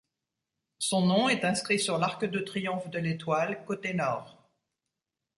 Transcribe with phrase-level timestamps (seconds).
[0.79, 4.49] Son nom est inscrit sur l'arc de triomphe de l'Étoile, côté Nord.